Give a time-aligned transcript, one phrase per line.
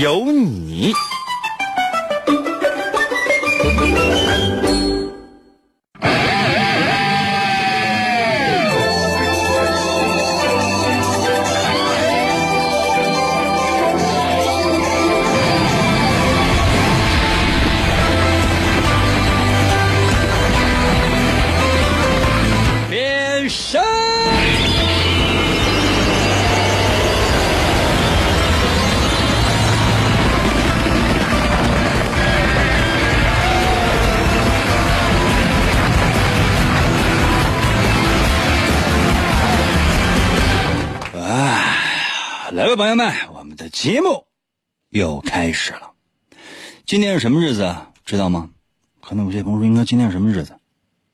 [0.00, 0.92] 有你。
[42.84, 44.26] 朋友们，我们的节目
[44.90, 45.94] 又开始了。
[46.84, 47.74] 今天是什么日子？
[48.04, 48.50] 知道吗？
[49.00, 50.58] 可能有些朋友说，应该今天是什么日子？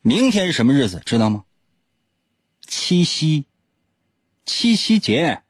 [0.02, 1.00] 明天是什么日子？
[1.06, 1.44] 知道吗？
[2.66, 3.44] 七夕，
[4.44, 5.42] 七夕节。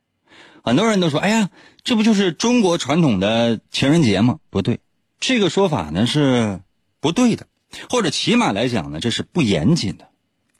[0.62, 1.48] 很多人都说，哎呀，
[1.84, 4.41] 这不就是中国传统的情人节吗？
[4.50, 4.80] 不对，
[5.20, 6.60] 这个说法呢是
[7.00, 7.46] 不对的，
[7.88, 10.10] 或者起码来讲呢，这是不严谨的。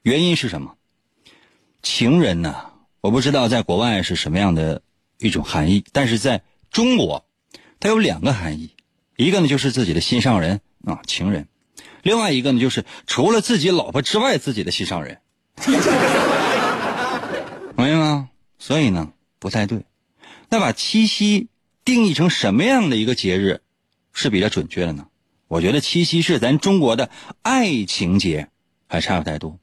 [0.01, 0.77] 原因是什么？
[1.83, 2.57] 情人呢？
[3.03, 4.81] 我不知道在国外是什么样的
[5.21, 7.25] 一种含义，但是在中国，
[7.79, 8.75] 它有两个含义，
[9.17, 11.45] 一个呢就是自己的心上人啊，情人；
[12.03, 15.21] 另外一个呢就是除了自己老婆之外自己的心上人，
[17.77, 18.31] 明白吗？
[18.59, 19.85] 所以呢不太对。
[20.49, 21.49] 那把七夕
[21.85, 23.61] 定义成什么样的一个节日
[24.13, 25.07] 是比较准确的呢？
[25.49, 27.11] 我觉得七夕是咱中国的
[27.43, 28.49] 爱情节，
[28.89, 29.59] 还差不太多。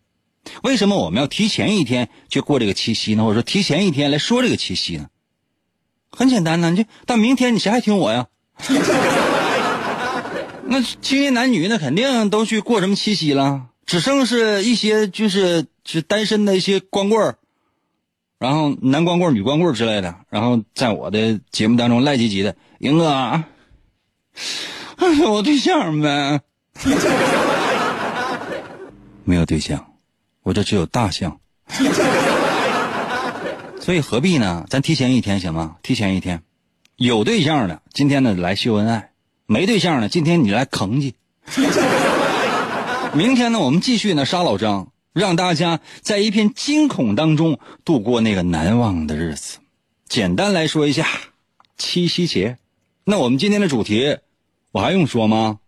[0.64, 3.24] 为什么我们要提前一天去过这个七夕呢？
[3.24, 5.10] 或者说提前一天来说这个七夕呢？
[6.18, 8.26] 很简单呢，你就到明天你谁还听我呀？
[10.66, 17.36] 那青年男女那肯定都去过什么七夕了，只剩是一些就是是单身的一些光棍儿，
[18.40, 23.46] 然后男光棍儿、女光棍儿之类的，然后在我的节目当中赖唧唧的，英哥啊，
[25.30, 26.42] 我对象呗？
[29.24, 29.86] 没有对象。
[30.44, 31.40] 我这只有大象，
[33.88, 34.66] 所以何必呢？
[34.70, 35.78] 咱提前一天行吗？
[35.82, 36.44] 提前一天，
[36.98, 39.12] 有对象的今天呢来秀恩爱，
[39.46, 41.14] 没对象的今天你来坑去。
[43.16, 49.60] 明天呢，我们继续呢杀老张，让大家在一片惊恐当中度过那个难忘的日子。
[50.10, 51.08] 简单来说一下，
[51.78, 52.58] 七夕节。
[53.06, 54.18] 那我们今天的主题，
[54.74, 55.60] 我还用说吗？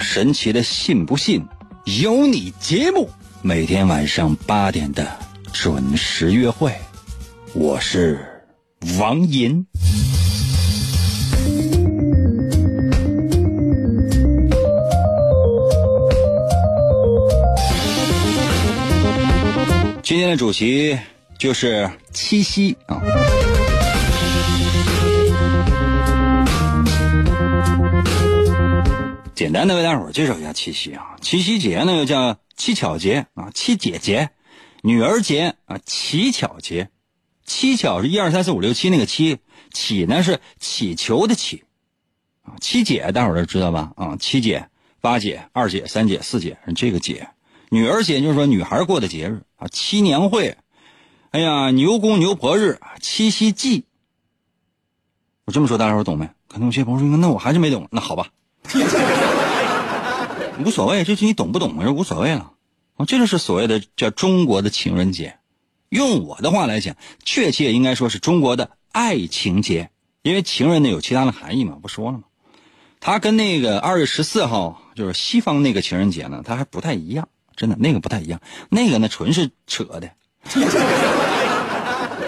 [0.00, 1.44] 神奇的信不信
[1.84, 3.10] 有你节目，
[3.42, 5.06] 每天晚上八点的
[5.52, 6.72] 准时约会，
[7.54, 8.18] 我是
[8.98, 9.64] 王银。
[20.02, 20.98] 今天的主题
[21.38, 23.00] 就是七夕啊。
[29.34, 34.30] 简单的为大伙儿介绍一下七夕啊，七夕节呢又叫七巧节啊，七姐节、
[34.82, 36.90] 女儿节啊，乞巧节。
[37.44, 39.38] 七巧是一二三四五六七那个七，
[39.72, 41.62] 乞呢是乞求的乞
[42.42, 42.54] 啊。
[42.60, 43.92] 七姐大伙儿都知道吧？
[43.96, 44.68] 啊，七姐、
[45.00, 47.28] 八姐、二姐、三姐、四姐这个姐。
[47.68, 49.68] 女儿节就是说女孩过的节日啊。
[49.68, 50.56] 七年会，
[51.30, 53.84] 哎呀，牛公牛婆日，七夕祭。
[55.44, 56.28] 我这么说大家伙懂没？
[56.48, 57.86] 可能有些朋友说，那我还是没懂。
[57.92, 58.28] 那好吧。
[60.64, 62.52] 无所谓，就是你懂不懂，就无所谓了。
[62.96, 65.36] 啊，这就是所谓的叫中国的情人节。
[65.88, 69.90] 用我的话来讲，确切应该说是中国的爱情节，
[70.22, 72.24] 因为情人呢有其他的含义嘛，不说了吗？
[72.98, 78.40] 它跟那个二月十四号就是西方那个情人节呢，它还不太一样，真的那个不太一样。
[78.70, 80.10] 那个呢纯是扯的。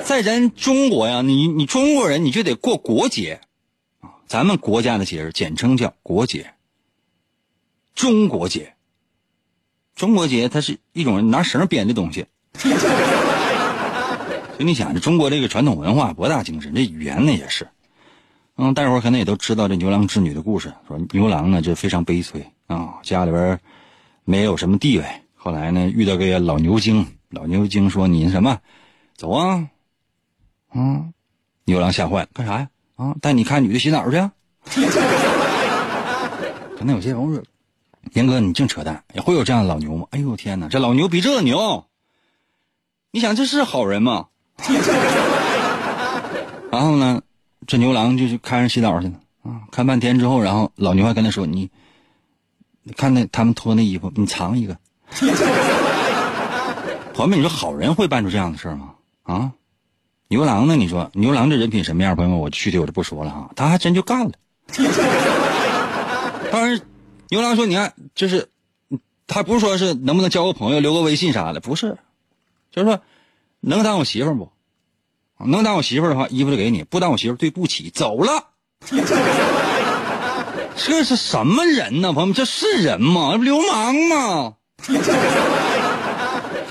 [0.05, 3.41] 在咱中国呀，你你中国人你就得过国节
[4.01, 6.53] 啊，咱们国家的节日简称叫国节。
[7.99, 8.75] 中国结，
[9.97, 12.25] 中国结它是一种拿绳编的东西，
[12.55, 12.71] 所
[14.61, 17.67] 以你想，这中国这个传统文化博大精深，这语言呢也是，
[18.55, 23.59] 嗯，大伙儿可能也都知道这牛郎织女的故事，说牛郎呢就非常悲催啊，家里边
[24.25, 25.05] 没有什么地位，
[25.35, 28.61] 后来呢遇到个老牛精，老牛精说你什么，
[29.17, 29.69] 走啊，
[30.73, 31.13] 嗯，
[31.65, 32.69] 牛郎吓坏了，干啥呀？
[32.95, 34.31] 啊，带你看女的洗澡去。
[36.79, 37.43] 可能有些朋友
[38.13, 41.87] ：“严哥，你净扯淡，也会有这样的老牛吗？”哎呦天哪，这老牛比这牛！
[43.11, 44.27] 你想这是好人吗？
[46.71, 47.23] 然后呢，
[47.67, 51.71] 这牛郎就去看人洗澡去了啊，看半天之后，然后老牛还跟他说：“你，
[52.97, 54.77] 看那他们脱那衣服，你藏一个。”
[57.15, 58.91] 朋友们，你说好人会办出这样的事吗？
[59.23, 59.53] 啊，
[60.29, 60.77] 牛郎呢？
[60.77, 62.15] 你说牛郎这人品什么样？
[62.15, 64.33] 朋友们，我具体我就不说了哈，他还真就干了。
[66.53, 66.81] 当然，
[67.31, 68.49] 牛郎说：“你看，就是
[69.27, 71.99] 他不是说是能不能交个朋友、留个微信啥的，不是，
[72.71, 73.01] 就是说
[73.61, 74.51] 能当我媳妇不？
[75.45, 78.47] 能当我媳妇的话，衣服就给你；不当我媳妇，对不起，走了。
[80.77, 82.13] 这是什么人呢？
[82.13, 83.37] 朋友们，这是人吗？
[83.37, 84.55] 流氓吗？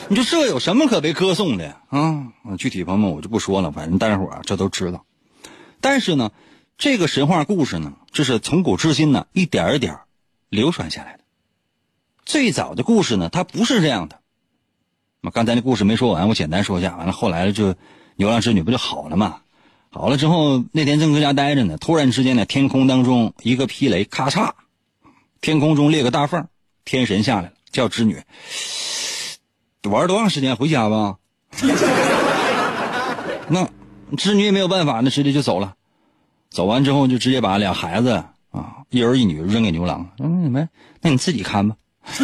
[0.09, 2.33] 你说这有什么可被歌颂的啊？
[2.57, 5.05] 具体朋友们我就不说了，反正大家伙儿这都知道。
[5.79, 6.31] 但是呢。
[6.79, 9.97] 这个神话故事呢，这是从古至今呢一点一点
[10.49, 11.23] 流传下来的。
[12.25, 14.19] 最早的故事呢，它不是这样的。
[15.21, 16.95] 那刚才那故事没说完，我简单说一下。
[16.97, 17.75] 完了，后来就
[18.15, 19.41] 牛郎织女不就好了吗？
[19.89, 24.51] 好了之后，那天正搁家待着呢，突然之间呢，天空当中一个霹雷，咔嚓，
[25.41, 26.47] 天空中裂个大缝，
[26.85, 28.21] 天神下来了，叫织女。
[29.83, 30.55] 玩多长时间？
[30.55, 31.17] 回家吧。
[33.49, 33.69] 那
[34.17, 35.75] 织女也没有办法，那直接就走了。
[36.49, 40.09] 走完之后，就直接把俩孩子啊，一儿一女扔给牛郎。
[40.19, 40.69] 嗯，你们，
[41.01, 41.75] 那你自己看吧。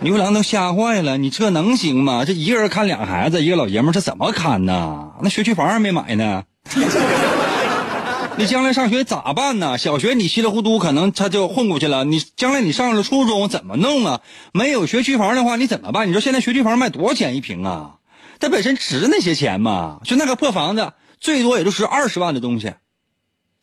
[0.00, 2.24] 牛郎都吓坏了，你这能行吗？
[2.26, 5.12] 这一个人看俩孩子，一个老爷们这怎么看呢？
[5.22, 6.44] 那学区房还没买呢。
[8.36, 9.78] 你将来上学咋办呢？
[9.78, 14.20] 小学你稀里糊涂可能他就混过去了，你将来你上了初中怎么弄啊？
[14.52, 16.08] 没有学区房的话，你怎么办？
[16.08, 17.94] 你说现在学区房卖多少钱一平啊？
[18.40, 20.00] 它本身值那些钱吗？
[20.04, 20.92] 就那个破房子。
[21.20, 22.74] 最多也就是二十万的东西，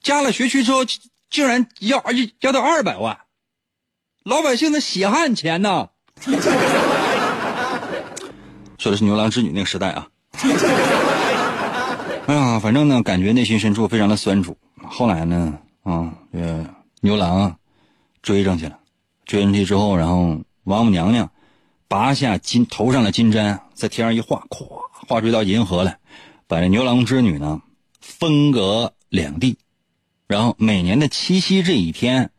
[0.01, 0.83] 加了学区之后，
[1.29, 2.03] 竟然要
[2.41, 3.19] 要到二百万，
[4.23, 5.89] 老百姓的血汗钱呐！
[8.77, 10.07] 说的是牛郎织女那个时代啊。
[12.27, 14.57] 哎呀，反正呢，感觉内心深处非常的酸楚。
[14.83, 16.65] 后来呢，啊，这
[17.01, 17.55] 牛郎
[18.21, 18.79] 追上去了，
[19.25, 21.29] 追上去之后，然后王母娘娘
[21.87, 24.67] 拔下金头上的金簪，在天上一画，咵，
[25.07, 25.99] 画出一道银河来。
[26.47, 27.61] 把这牛郎织女呢
[28.01, 29.57] 分隔两地，
[30.31, 32.31] 然后每年的七夕这一天，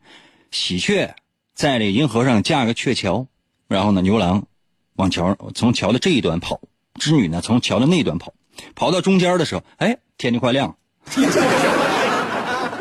[0.49, 1.13] 喜鹊
[1.53, 3.27] 在这银河上架个鹊桥，
[3.67, 4.47] 然后呢牛郎
[4.95, 6.59] 往桥从桥的这一端跑，
[6.99, 8.33] 织女呢从桥的那端跑，
[8.73, 10.75] 跑到中间的时候，哎，天就快亮。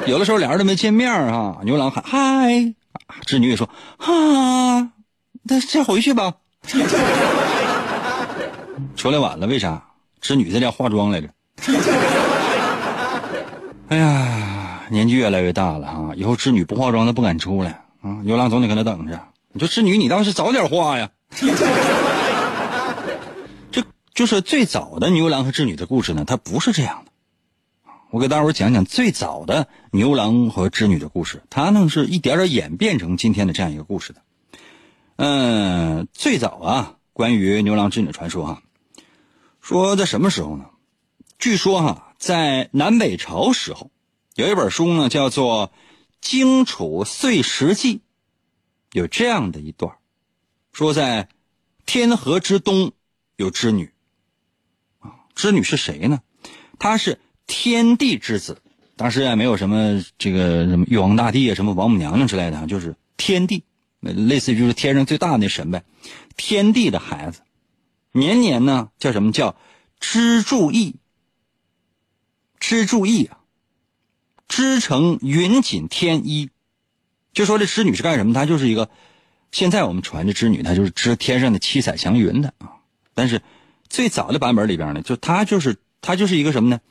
[0.06, 2.72] 有的时候俩人都没见面啊，牛郎喊嗨，
[3.26, 3.68] 织女也说
[3.98, 4.92] 啊，
[5.42, 6.36] 那先回去吧。
[8.96, 9.88] 出来晚了，为啥？
[10.22, 11.28] 织女在家化妆来着。
[13.88, 14.61] 哎呀，
[14.92, 18.20] 年纪越来越大了哈，以后织女不化妆她不敢出来啊。
[18.24, 19.26] 牛郎总得搁那等着。
[19.52, 21.10] 你说织女，你倒是早点化呀。
[23.72, 23.82] 这
[24.14, 27.12] 就是最早的牛郎和织女的故事呢，它不是这样的。
[28.10, 34.20] 我给大伙讲讲最早的牛郎和织女的故事，它呢是一点点演变成今天的这样一个故事的。
[35.16, 38.62] 嗯，最早啊，关于牛郎织女的传说哈。
[39.62, 40.66] 说在什么时候呢？
[41.38, 43.90] 据说哈，在南北朝时候，
[44.34, 45.68] 有一本书呢，叫做
[46.22, 47.96] 《荆楚岁时记》，
[48.92, 49.96] 有这样的一段
[50.72, 51.28] 说在
[51.84, 52.92] 天河之东
[53.36, 53.92] 有织女，
[55.00, 56.22] 啊，织女是谁呢？
[56.78, 58.62] 她是天帝之子，
[58.96, 63.64] 当时也没有什么这个什么玉皇大帝啊，什么王母娘娘之类的，就是天帝，
[64.00, 65.84] 类似于就是天上最大的那神呗，
[66.36, 67.42] 天帝的孩子。
[68.12, 69.56] 年年呢，叫什么叫
[70.00, 70.96] 织柱意？
[72.58, 73.40] 织柱意啊，
[74.52, 76.50] 织成云锦天衣。
[77.32, 78.34] 就说这织女是干什么？
[78.34, 78.90] 她就是一个，
[79.50, 82.76] 现在我们传的织女，她就是织天上的七彩祥云的啊。
[83.14, 83.40] 但是
[83.88, 86.82] 最早的版本里边呢，就她就是她就是一个什么呢？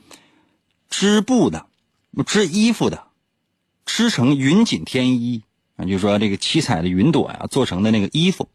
[0.90, 1.68] 织布的，
[2.26, 3.04] 织衣服的，
[3.86, 5.44] 织成云锦天衣
[5.76, 8.50] 啊，就是说这个七彩的云朵呀做成的那个衣服。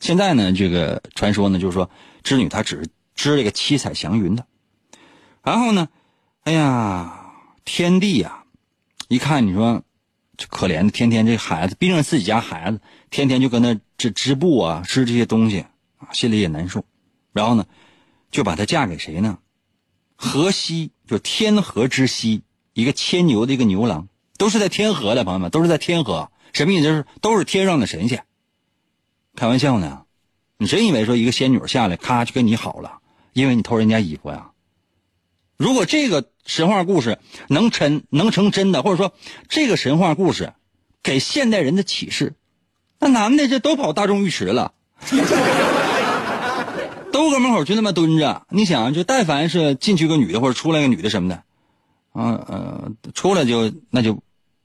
[0.00, 1.90] 现在呢，这个传说呢，就是说。
[2.22, 4.44] 织女她只是织这个七彩祥云的，
[5.42, 5.88] 然后呢，
[6.42, 7.32] 哎呀，
[7.64, 8.39] 天帝呀，
[9.10, 9.82] 一看你说，
[10.36, 15.66] 这可怜的，天天这孩子，毕竟自己家孩子，天天就跟那织织布啊，织这些东西
[15.98, 16.84] 啊，心里也难受。
[17.32, 17.66] 然后呢，
[18.30, 19.38] 就把她嫁给谁呢？
[20.14, 24.06] 河西，就天河之西，一个牵牛的一个牛郎，
[24.38, 26.84] 都是在天河的朋友们，都是在天河，什么意思？
[26.84, 28.24] 就是都是天上的神仙。
[29.34, 30.04] 开玩笑呢。
[30.56, 33.00] 你真以为说一个仙女下来，咔就跟你好了，
[33.32, 34.49] 因为你偷人家衣服呀？
[35.60, 39.12] 如果这个神话故事能成能成真的，或者说
[39.50, 40.54] 这个神话故事
[41.02, 42.32] 给现代人的启示，
[42.98, 44.72] 那男的这都跑大众浴池了，
[47.12, 48.46] 都搁门口就那么蹲着。
[48.48, 51.34] 你想，就但凡是进去个女的或者出来个女的什么的，
[52.14, 54.18] 啊呃，出来就那就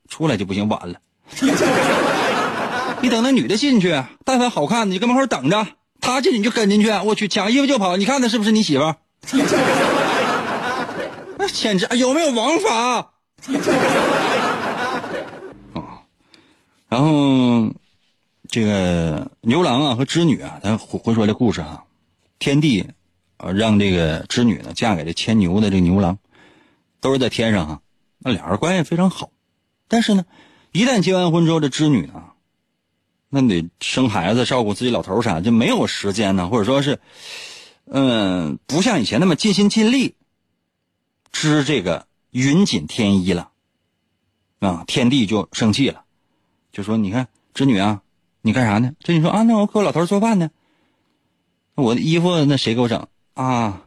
[0.07, 1.01] 出来就不行，晚了。
[3.01, 5.67] 你等那女的进去，但凡好看的，你搁门口等着，
[5.99, 7.97] 她进去你就跟进去，我去抢衣服就跑。
[7.97, 8.93] 你看她是不是你媳妇？
[11.45, 13.11] 那简直有没有王法？
[15.73, 16.01] 啊，
[16.89, 17.71] 然后
[18.49, 21.83] 这个牛郎啊和织女啊，咱回说这故事啊，
[22.39, 22.83] 天帝
[23.37, 26.17] 啊让这个织女呢嫁给这牵牛的这牛郎，
[26.99, 27.79] 都是在天上啊，
[28.17, 29.29] 那俩人关系非常好，
[29.87, 30.25] 但是呢，
[30.71, 32.23] 一旦结完婚之后，这织女呢。
[33.29, 36.99] 那得生孩子、照顾自己老头啥，就没有时间呢，或者说是，
[37.85, 40.15] 嗯，不像以前那么尽心尽力
[41.35, 43.49] 织这个云锦天衣了，
[44.59, 46.05] 啊，天帝就生气了，
[46.71, 48.01] 就说：“你看织女啊，
[48.41, 50.49] 你干啥呢？”织女说：“啊，那我给我老头做饭呢。
[51.75, 53.81] 我的衣服那谁给我整啊？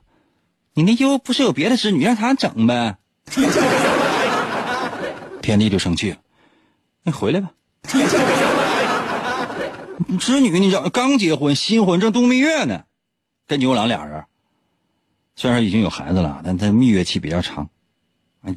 [0.75, 2.99] 你那衣服不是有别的织女让他整呗？”
[5.41, 6.19] 天帝就生气了，
[7.03, 7.51] 你回来吧。
[10.21, 12.85] 织女，你知道刚结婚，新婚正度蜜月呢，
[13.47, 14.27] 跟牛郎俩人，
[15.41, 17.71] 虽然已经有孩子了，但他蜜月期比较长。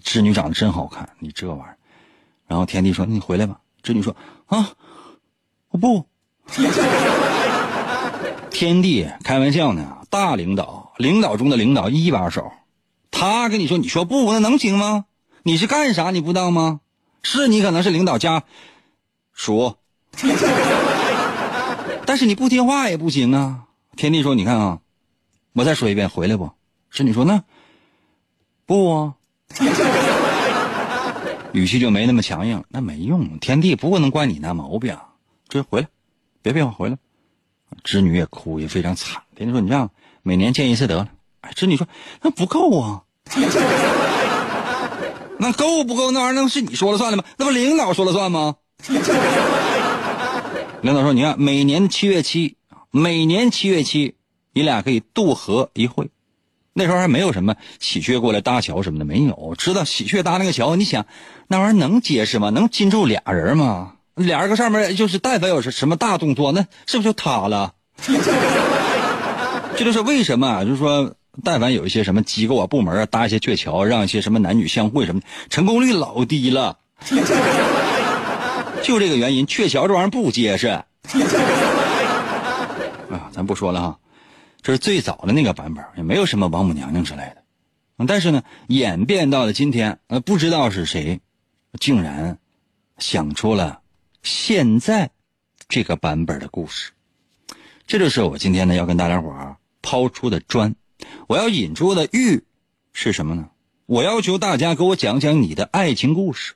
[0.03, 1.77] 织女长得真好看，你这玩意儿。
[2.47, 4.15] 然后天帝说：“你回来吧。”织女说
[4.49, 4.71] ：“啊，
[5.69, 6.07] 我不。
[8.49, 12.51] ”天帝开玩笑呢，大领导，领导中的领导，一把手，
[13.11, 15.05] 他跟你说：“你说不，那能行吗？
[15.43, 16.09] 你是干啥？
[16.09, 16.79] 你不知道吗？
[17.21, 18.41] 是你可能是领导家
[19.33, 19.75] 属。”
[22.07, 23.65] 但是你不听话也不行啊！
[23.95, 24.79] 天帝说：“你看啊，
[25.53, 26.49] 我再说一遍，回来不？”
[26.91, 27.41] 是你说那
[28.65, 29.15] 不啊？
[31.53, 33.39] 语气就没那么强硬，那没用。
[33.39, 34.97] 天帝不能怪你那毛病，
[35.49, 35.87] 这回来，
[36.41, 36.97] 别废话，回来。
[37.83, 39.23] 织女也哭，也非常惨。
[39.35, 39.89] 天帝说：“你这样，
[40.21, 41.07] 每年见一次得了。”
[41.41, 41.87] 哎，织女说
[42.21, 43.03] ：“那不够啊！
[45.39, 46.11] 那够不够？
[46.11, 47.23] 那玩意儿能是你说了算的吗？
[47.37, 48.55] 那不领导说了算吗？”
[50.81, 52.57] 领导说：“你看，每年七月七，
[52.91, 54.15] 每年七月七，
[54.53, 56.09] 你俩可以渡河一会。
[56.73, 59.55] 那时候还没有什么喜鹊过来搭桥什么的，没有。
[59.57, 61.05] 知道喜鹊搭那个桥，你想，
[61.47, 62.49] 那玩意儿能结实吗？
[62.49, 63.93] 能禁住俩人吗？
[64.15, 67.73] 俩人搁上面，就是但凡有什么大动作，那是不是就塌了？
[69.77, 71.13] 这就是为什么，就是说，
[71.43, 76.77] 但凡有一些什么机构啊、部门啊搭一些鹊桥，让一些什么男女相会什么，成功率老低了。
[78.83, 80.83] ”就这个原因，鹊桥这玩意儿不结实 啊！
[83.31, 83.97] 咱不说了哈，
[84.61, 87.43] 这是最早的那个版本，也没有什么王母娘娘之类的。
[88.07, 91.21] 但是呢，演变到了今天，呃，不知道是谁，
[91.79, 92.39] 竟然
[92.97, 93.81] 想出了
[94.23, 95.11] 现在
[95.67, 96.91] 这个版本的故事。
[97.85, 100.75] 这就是我今天呢要跟大家伙儿抛出的砖，
[101.27, 102.43] 我要引出的玉
[102.93, 103.49] 是什么呢？
[103.85, 106.53] 我要求大家给我讲讲你的爱情故事。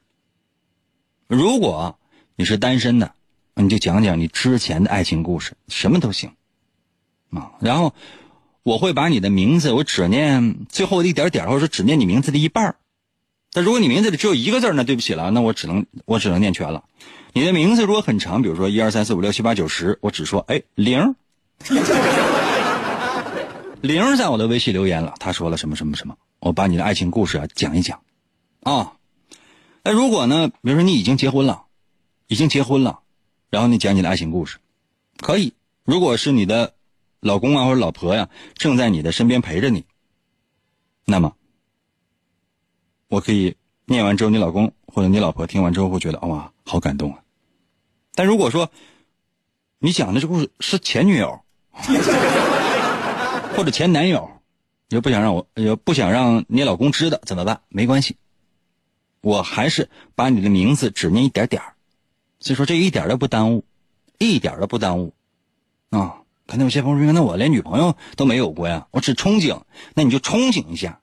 [1.28, 2.00] 如果
[2.36, 3.14] 你是单身的，
[3.56, 6.32] 你就讲讲你之前的爱情故事，什么都行，
[7.32, 7.94] 啊，然后
[8.64, 12.76] 我会把你的名字，我只念最后的一点点，或者说只念你名字的一半
[13.52, 16.84] 但如果你名字里只有一个字那对不起了，那我只能我只能念全了。
[17.34, 21.16] 你的名字如果很长，比如说一二三四五六七八九十，我只说哎零，
[23.82, 28.02] 零 在我的微信留言了，他说了什么什么什么，我把你的爱情故事啊讲一讲，
[28.64, 28.94] 啊，
[29.84, 31.64] 那如果呢，比如说你已经结婚了。
[32.28, 33.02] 已经结婚了，
[33.52, 34.58] 然后你讲你的爱情故事，
[35.22, 35.54] 可以。
[35.84, 36.74] 如果是你的
[37.26, 39.84] 老公啊或者老婆呀，正在你的身边陪着你，
[41.06, 41.36] 那么
[43.08, 47.24] 我可以念完之后，你老公或者你老婆听完之后会觉得哇，好感动啊。
[48.14, 48.70] 但如果说
[49.80, 51.42] 你讲的这故事是前女友
[53.58, 54.30] 或者前男友，
[54.88, 57.62] 你又不想让我，又不想让你老公知道怎么办？
[57.70, 58.18] 没关系，
[59.22, 61.64] 我还是把你的名字只念一点点。
[62.40, 63.66] 所以说这一点都不耽误，
[64.20, 65.12] 一点都不耽误，
[65.90, 66.22] 啊！
[66.48, 69.62] 可能有些朋友说，那我连女朋友都没有过呀，我只憧憬。
[69.94, 71.00] 那你就憧憬一下，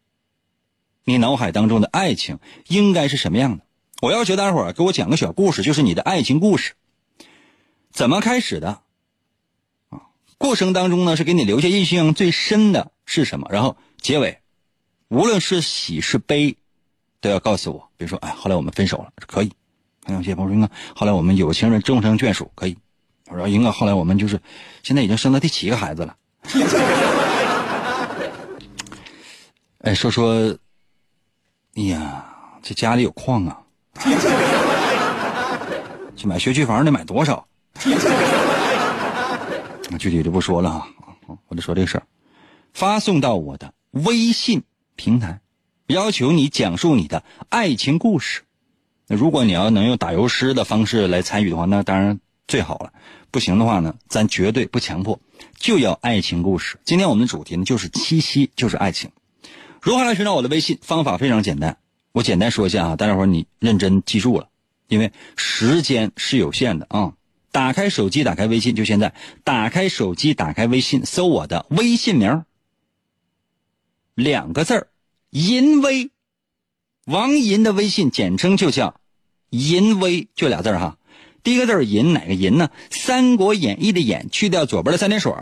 [1.04, 3.64] 你脑海当中的爱情应该是什么样的？
[4.00, 6.74] 我要求大伙儿给我讲个小故事，就是你的爱情故事，
[7.90, 8.80] 怎么开始的？
[9.90, 10.02] 啊，
[10.38, 13.48] 过程当中呢是给你留下印象最深的是什么？
[13.50, 14.40] 然后结尾，
[15.08, 16.56] 无论是喜是悲，
[17.20, 17.88] 都要告诉我。
[17.96, 19.52] 比如说，哎，后来我们分手了，可以。
[20.04, 22.76] 还有些朋友说，后来我们有情人终成眷属，可以。
[23.28, 24.40] 我说，英哥，后来我们就是，
[24.82, 26.16] 现在已经生了第七个孩子了。
[29.80, 30.56] 哎，说说
[31.74, 32.24] 哎呀，
[32.62, 33.58] 这家里有矿啊！
[36.14, 37.44] 去买学区房得买多少？
[39.90, 40.86] 那 具体就不说了啊，
[41.48, 42.02] 我就说这个事儿。
[42.74, 44.62] 发送到我的微信
[44.94, 45.40] 平台，
[45.88, 48.42] 要求你讲述你的爱情故事。
[49.08, 52.92] 那如果你要能用打油诗的方式来参与的话，那当然最好了。
[53.30, 55.18] 不行的话呢，咱绝对不强迫，
[55.56, 56.78] 就要爱情故事。
[56.84, 59.10] 今天我们的主题呢，就是七夕，就是爱情。
[59.80, 60.78] 如何来寻找我的微信？
[60.82, 61.78] 方法非常简单，
[62.12, 64.48] 我简单说一下啊，大家伙你认真记住了，
[64.86, 67.14] 因为时间是有限的啊。
[67.50, 69.12] 打开手机，打开微信，就现在，
[69.44, 72.44] 打开手机，打开微信，搜我的微信名
[74.14, 74.88] 两个字儿，
[75.30, 76.10] 淫威，
[77.04, 79.00] 王银的微信简称就叫
[79.50, 80.98] 淫威，就俩字儿哈。
[81.42, 82.70] 第一个字儿银，哪个银呢？
[82.96, 85.32] 《三国演义》的演，去掉左边的三点水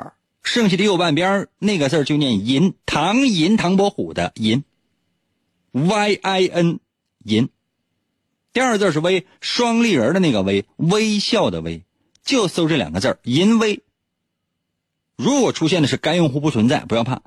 [0.42, 2.75] 剩下的右半边那个字就念银。
[2.87, 4.64] 唐银，唐伯虎的银
[5.73, 6.80] ，Y I N，
[7.25, 7.50] 银。
[8.52, 11.85] 第二个字是微，双立人的那个微，微笑的微。
[12.25, 13.83] 就搜这两个字儿“淫威”。
[15.16, 17.23] 如果出现的是该用户不存在，不要怕。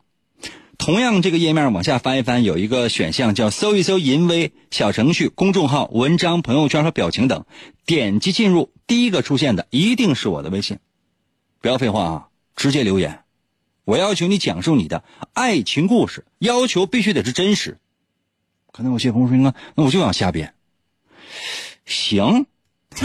[0.77, 7.45] 同样，这个页面往下翻一翻，有一个选项叫“搜一搜淫威”小程序、公众号、文章、朋友圈和表情等，
[7.85, 10.79] 点击进入，第一个出现的一定是我的微信。
[11.61, 13.19] 不要废话啊，直接留言。
[13.85, 15.03] 我要求你讲述你的
[15.33, 17.77] 爱情故事，要求必须得是真实。
[18.71, 20.53] 可能有些朋友说：“那那我就想瞎编。”
[21.85, 22.45] 行。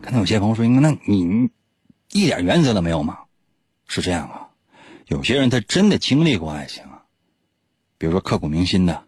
[0.00, 1.50] 可能有些朋友说：“那你
[2.12, 3.18] 一点原则都没有吗？”
[3.88, 4.45] 是这样啊，
[5.08, 7.02] 有些人他真的经历过爱情啊，
[7.98, 9.04] 比如说刻骨铭心的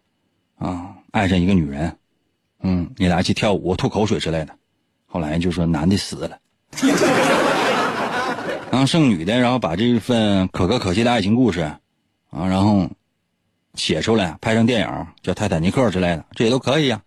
[0.57, 1.97] 啊，爱上一个女人，
[2.61, 4.55] 嗯，你俩一起跳舞、吐口水之类的，
[5.05, 6.39] 后来就说男的死了，
[8.71, 11.79] 然后剩女的，然后把这份可歌可泣的爱情故事啊，
[12.31, 12.89] 然后
[13.73, 17.01] 写出来，拍成电影叫《泰坦尼克》之类的，这也都可以呀。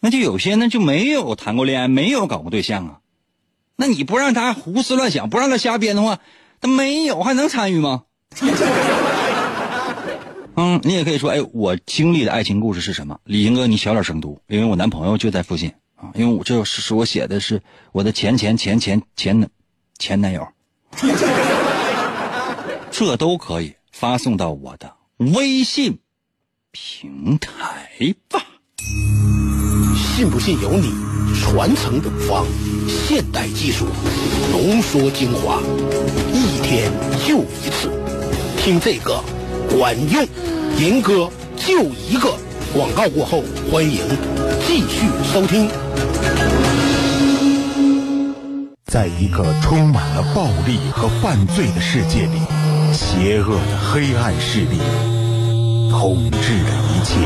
[0.00, 3.00] 那就有些呢就没有谈过恋爱，没有搞过对象啊。
[3.76, 6.20] 那你不让他胡思乱想，不让他瞎编的话，
[6.66, 8.04] 没有还能参与吗？
[10.58, 13.20] 嗯，你也可以说，哎，我经历的爱情故事是什么？
[13.24, 16.12] 李英哥，你小点声读，因为我男朋友就在附近啊。
[16.14, 19.50] 因为我这是是我写的是我的前前前前前男
[19.98, 20.48] 前男友，
[22.90, 25.98] 这都可以发送到我的微信
[26.72, 28.42] 平台吧。
[30.16, 30.94] 信不信由你，
[31.42, 32.46] 传承永芳，
[32.88, 33.84] 现代技术
[34.50, 35.60] 浓缩精华，
[36.32, 36.90] 一天
[37.26, 37.90] 就一次，
[38.56, 39.22] 听这个
[39.68, 40.26] 管用，
[40.78, 42.34] 银哥就一个。
[42.72, 44.00] 广告过后，欢迎
[44.66, 45.68] 继续收听。
[48.86, 52.40] 在一个充满了暴力和犯罪的世界里，
[52.94, 54.78] 邪恶的黑暗势力
[55.90, 57.16] 统治着一切。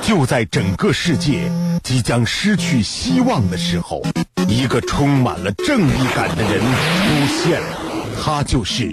[0.00, 1.48] 就在整个世界。
[1.82, 4.02] 即将失去希望的时候，
[4.48, 7.76] 一个充满了正义感的人出现了，
[8.22, 8.92] 他就是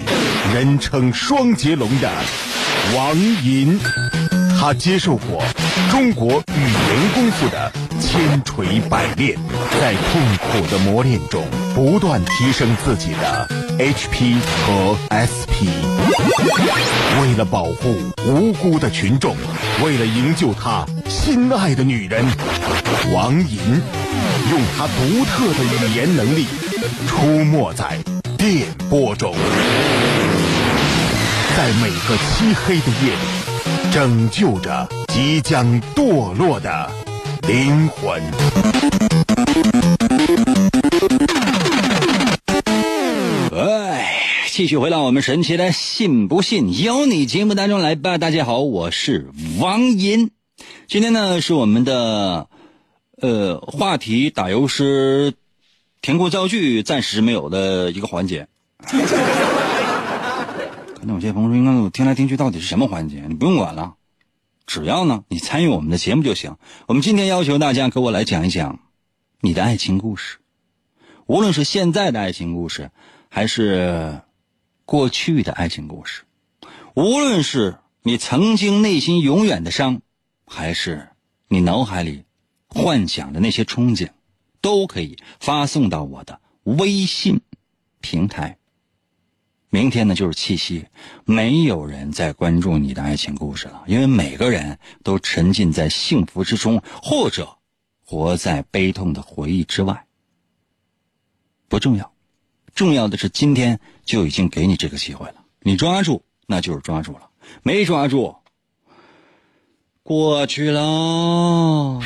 [0.54, 2.12] 人称双截龙的
[2.96, 3.80] 王银。
[4.60, 5.42] 他接受过
[5.90, 7.72] 中国语言功夫的
[8.02, 9.38] 千锤百炼，
[9.80, 13.48] 在痛苦的磨练中不断提升自己的
[13.80, 15.72] HP 和 SP。
[17.22, 17.96] 为了保护
[18.28, 19.38] 无辜的群众，
[19.82, 22.26] 为了营救他心爱的女人。
[23.14, 23.58] 王银
[24.52, 26.46] 用他独特的语言能力，
[27.08, 27.98] 出没在
[28.38, 29.34] 电波中，
[31.56, 36.92] 在每个漆黑的夜里，拯救着即将堕落的
[37.48, 38.22] 灵魂。
[44.70, 48.20] 续回到我们神奇的“信不信由你”节目当中来吧。
[48.20, 50.30] 大家好，我是王银，
[50.86, 52.48] 今天呢是我们的。
[53.20, 55.34] 呃，话题打油诗，
[56.04, 58.48] 填空造句暂时没有的一个环节。
[58.78, 58.94] 可
[61.02, 63.96] 能有些朋友说：“应该我听来听去到底是什么环节？”你不用管了，
[64.68, 66.58] 只要呢你参与我们的节目就行。
[66.86, 68.82] 我们今天要求大家给我来讲一讲
[69.42, 70.38] 你的爱情故事，
[71.26, 72.92] 无论是现在的爱情故事，
[73.30, 74.22] 还是
[74.90, 76.24] 过去的爱情故事，
[76.96, 80.02] 无论是你曾经内心永远的伤，
[80.48, 81.10] 还是
[81.48, 82.24] 你脑海里。
[82.68, 84.10] 幻想的那些憧憬，
[84.62, 87.40] 都可以发送到我的微信
[88.00, 88.58] 平台。
[89.70, 90.88] 明天呢就是七夕，
[91.24, 97.58] 没有人再关注你的爱情故事了，因为每个人都沉浸在幸福之中，或者
[98.04, 100.08] 活在悲痛的回忆之外。
[101.68, 102.12] 不重要，
[102.80, 107.24] 重要的是今天就已经给你这个机会了，你抓住那就是抓住了，
[107.62, 108.38] 没抓住，
[110.02, 112.00] 过去了。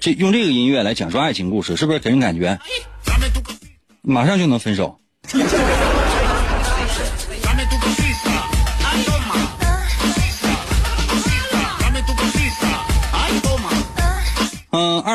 [0.00, 2.58] 这用这个音乐来讲述爱情故事，是不是给人感觉
[4.02, 4.98] 马上就能分手？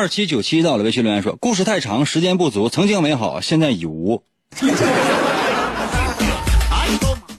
[0.04, 4.22] 二七九七到了微信留言说：“故事太长，时间不足，曾经美好，现在已无。”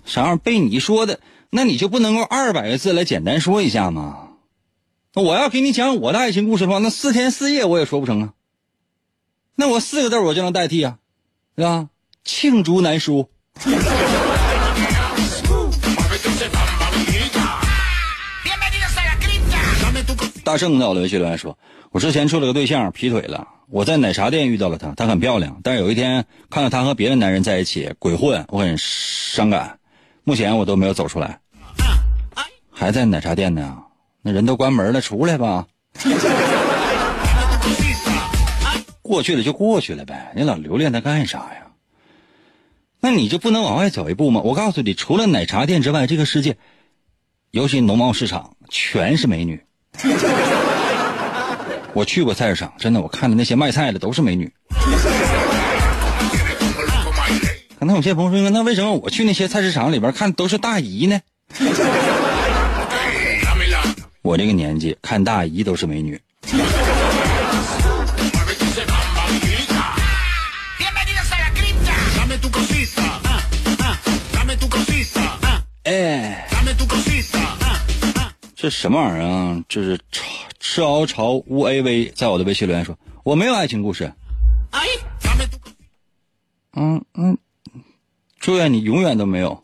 [0.07, 0.37] 啥玩意儿？
[0.39, 4.29] 被你说的，那你就不能够二百个字来简单说一下吗？
[5.13, 8.33] 我要给你讲我的爱情故事的话，那四天四夜我也说不成啊。
[9.57, 10.97] 那我四个字我就能代替啊，
[11.57, 11.91] 对吧？
[12.25, 13.29] 罄竹难书。
[20.43, 21.59] 大圣在我的微信留言说
[21.95, 23.47] ：“我之前处了个对象，劈腿了。
[23.71, 25.61] 我在奶茶店遇到了她，她很漂亮。
[25.63, 29.79] 但是有一天看到她和别的男人在一起鬼混，我很伤感。
[30.25, 31.39] 目前我都没有走出来，
[32.73, 33.79] 还在奶茶店呢。
[34.23, 35.69] 那人都关门了，出来吧。
[39.01, 41.69] 过去了就过去了呗，你老留恋它干啥呀？
[42.99, 44.41] 那你就不能往外走一步吗？
[44.45, 46.57] 我告诉你，除了奶茶店之外，这个世界，
[47.53, 49.63] 尤其农贸市场，全是美女。”
[51.95, 54.53] 我去过菜市场，真的，我看的那些卖菜的都是美女。
[57.79, 61.21] 可能有些朋友说，那为什么我去那些菜市场里边看都是大姨呢？
[64.23, 66.21] 我这个年纪看大姨都是美女。
[75.85, 76.49] 哎。
[78.57, 79.61] 这什么玩意儿啊？
[79.69, 80.25] 这是超
[80.67, 84.11] 赤敖朝乌 A V 在我的微信留言说我没有爱情故事。
[86.73, 87.37] 嗯嗯，
[88.41, 89.63] 祝愿你永远都没有。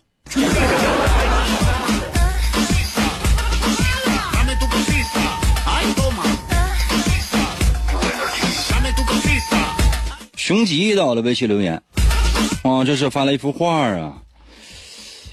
[10.37, 11.83] 熊吉到了微信留言，
[12.63, 14.23] 哦，这是发了一幅画啊。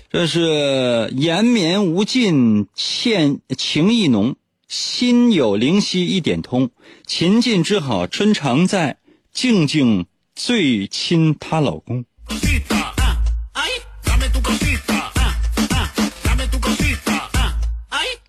[0.09, 6.69] 这是延绵无尽，欠情意浓，心有灵犀一点通，
[7.05, 8.97] 秦晋之好，春常在，
[9.31, 12.03] 静静最亲她老公。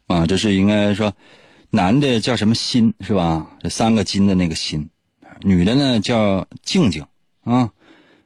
[0.07, 1.13] 啊，这是应该说，
[1.71, 3.47] 男的叫什么心是吧？
[3.61, 4.89] 这三个金的那个心，
[5.41, 7.05] 女的呢叫静静
[7.43, 7.69] 啊，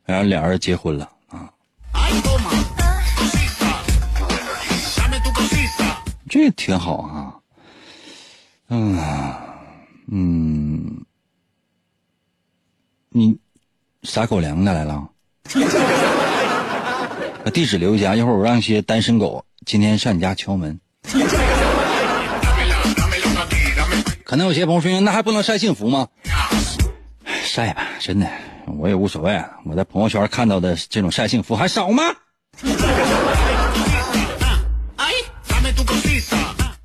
[0.04, 1.50] 然后俩人结婚了啊。
[6.28, 7.34] 这挺好啊，
[8.74, 8.98] 嗯
[10.10, 11.04] 嗯，
[13.10, 13.36] 你
[14.02, 15.10] 撒狗粮的来了？
[17.44, 20.80] 把地址留一下，一会儿我让一些单身狗今天上你家敲门。
[24.24, 26.08] 可能有些朋友说，那还不能晒幸福吗？
[27.44, 28.26] 晒吧，真的，
[28.78, 29.38] 我也无所谓。
[29.66, 32.02] 我在朋友圈看到的这种晒幸福还少吗？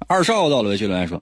[0.09, 1.21] 二少到了微信留言说，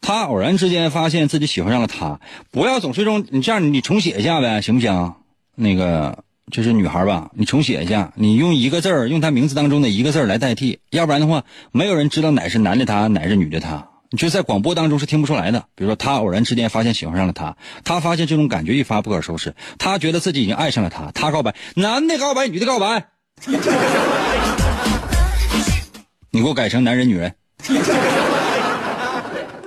[0.00, 5.14] 他偶然之间发现自己喜欢上了他，不要总是用你这样，你重写一下呗，行不行？
[5.54, 7.30] 那个就是女孩吧？
[7.34, 15.64] 你重写一下，你用一个字儿，用他名字当中的一个字儿来代替，要不然的话，没有人知道哪是男的他，哪是女的他，你就在广播当中是听不出来的。
[15.74, 23.08] 比如说，他偶然之间发现喜欢上了他，他发现这种感觉一发不可收拾，他觉得自己已经爱上了他，他告白，男的告白，女的告白，
[26.30, 27.34] 你给我改成男人女人。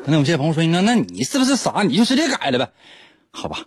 [0.05, 1.83] 那有些朋友说：“那那你是不是傻？
[1.83, 2.71] 你就直接改了呗？
[3.31, 3.65] 好吧。”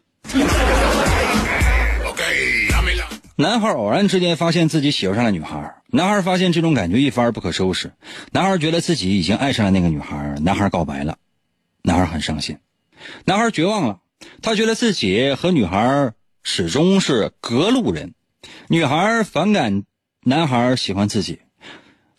[3.37, 7.93] 男孩偶然之间发现自己喜欢上了女孩，男孩发现这种感觉一发而不可收拾，
[8.31, 11.19] 男孩觉得自己已经爱上了那个女孩，男孩告白了，
[11.83, 12.59] 男孩很伤心，
[13.25, 13.99] 男孩绝望了，
[14.41, 16.13] 他觉得自己和女孩
[16.45, 18.15] 始终是隔路人，
[18.69, 19.83] 女孩反感
[20.23, 21.41] 男孩喜欢自己。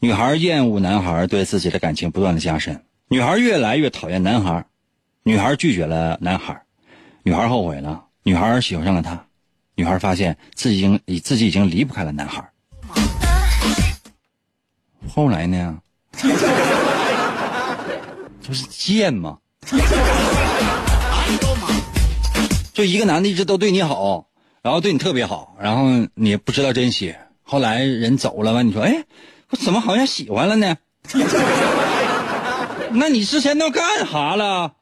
[0.01, 4.65] 女孩厌恶男孩对自己的感情不断的加深，女孩越来越讨厌男孩，
[5.22, 6.60] 女孩拒绝了男孩，
[7.22, 9.24] 女孩后悔了，女孩喜欢上了他，
[9.76, 12.44] 女孩发现自己已经自己已经离不开了男孩。
[15.08, 15.78] 后来呢？
[18.41, 19.38] 这是贱吗？
[22.74, 24.28] 就一个男的一直都对你好，
[24.63, 29.04] 然后对你特别好，然后你不知道珍惜，后来人走了吧，你说哎。
[29.52, 30.76] 我怎么好像喜欢了呢？
[32.91, 34.74] 那你之前都干啥了？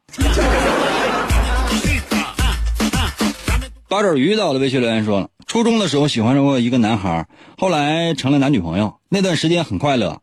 [3.87, 10.21] 八爪鱼到的微信留言说了，初中的时候喜欢上过一个男孩，后来成了男女朋友，那段时间很快乐，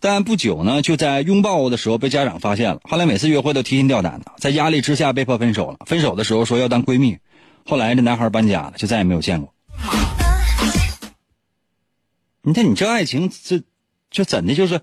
[0.00, 5.78] 但不久呢，就在拥抱的时候被家长发现了，后来每次约会都提心吊胆的，在压力之下被迫分手了。
[5.86, 7.18] 分手的时候说要当闺蜜，
[7.66, 9.52] 后来这男孩搬家了，就再也没有见过。
[12.42, 13.62] 你看你这爱情，这
[14.10, 14.80] 这怎的就是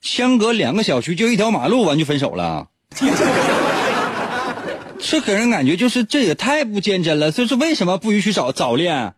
[0.00, 2.66] 相隔两个小区就一条马路完就分手了？
[4.98, 7.30] 这给人感觉就是这也太不坚贞了。
[7.30, 9.12] 这是为什么不允许早早恋？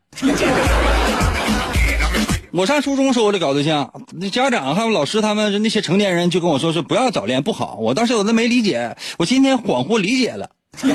[2.50, 7.76] 我上初中时候我就搞对象，那家长还有老师他们那些成年人就跟我说是不要早恋不好。
[7.78, 10.50] 我当时我都没理解，我今天恍惚理解了。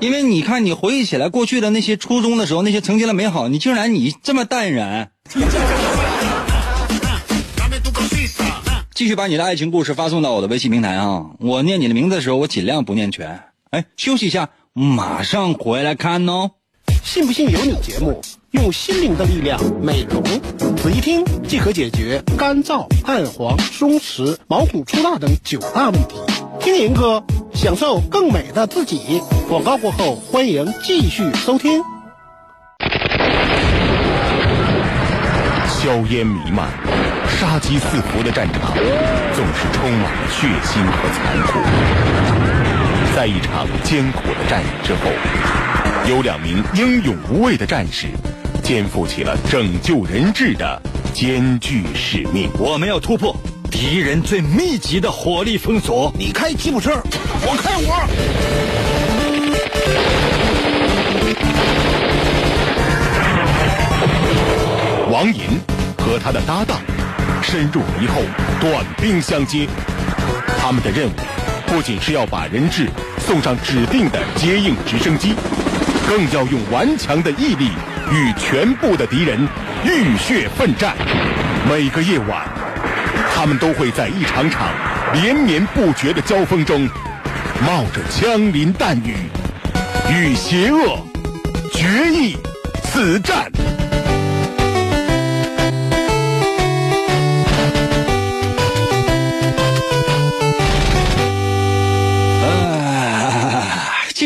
[0.00, 5.10] 因为你看，你回忆起来过去的那些初中的时候那些曾经的美好，你竟然你这么淡然。
[8.98, 11.26] 继续把你的爱情故事发送到我的微信平台啊！
[11.38, 13.44] 我念你的名字的时候，我尽量不念全。
[13.70, 16.50] 哎，休息一下，马上回来看哦。
[17.04, 20.20] 信不信由你节目，用心灵的力量美容，
[20.76, 26.16] 仔细听即可解决干燥、暗黄、松弛、毛孔粗大等九大问题。
[26.58, 27.22] 听严哥，
[27.54, 29.22] 享受更美的自己。
[29.48, 31.80] 广告过后，欢迎继续收听。
[35.68, 36.68] 硝烟弥漫、
[37.38, 38.74] 杀机四伏的战场，
[39.32, 41.60] 总是充满了血腥和残酷。
[43.14, 45.02] 在一场艰苦的战役之后，
[46.10, 48.08] 有两名英勇无畏的战士，
[48.60, 50.82] 肩负起了拯救人质的
[51.14, 52.50] 艰巨使命。
[52.58, 53.32] 我们要突破
[53.70, 56.12] 敌人最密集的火力封锁。
[56.18, 57.00] 你开吉普车，
[57.42, 58.08] 我开我。
[65.12, 65.60] 王银
[65.96, 66.80] 和他的搭档
[67.50, 68.20] 深入敌后，
[68.60, 69.66] 短兵相接。
[70.60, 71.12] 他们的任务
[71.66, 72.86] 不仅是要把人质
[73.18, 75.34] 送上指定的接应直升机，
[76.06, 77.70] 更要用顽强的毅力
[78.12, 79.40] 与全部的敌人
[79.82, 80.94] 浴血奋战。
[81.66, 82.46] 每个夜晚，
[83.34, 84.68] 他们都会在一场场
[85.14, 86.86] 连绵不绝的交锋中，
[87.66, 89.16] 冒着枪林弹雨，
[90.12, 90.98] 与邪恶
[91.72, 92.36] 决一
[92.84, 93.50] 死战。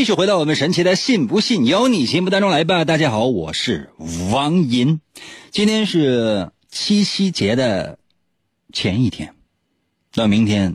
[0.02, 2.84] 继续回到我们神奇的“信不信由你”节目当中来吧。
[2.84, 3.92] 大家好，我是
[4.32, 4.98] 王银，
[5.52, 8.00] 今天是七夕节的
[8.72, 9.36] 前一天，
[10.12, 10.74] 到明天，